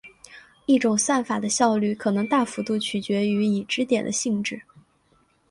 [0.65, 4.59] 一种算法的效率可能大幅度取决于已知点的性质。